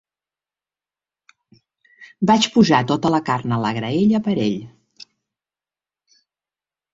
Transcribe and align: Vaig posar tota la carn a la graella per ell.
Vaig 2.31 2.47
posar 2.55 2.79
tota 2.93 3.11
la 3.17 3.19
carn 3.29 3.53
a 3.59 3.61
la 3.65 3.75
graella 3.79 4.23
per 4.29 4.35
ell. 4.47 4.57